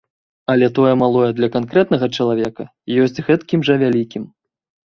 [0.53, 2.63] Але тое малое для канкрэтнага чалавека
[3.07, 4.23] ёсць гэткім жа вялікім.